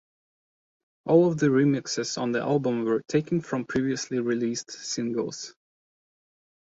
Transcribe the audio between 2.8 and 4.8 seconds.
were taken from previously released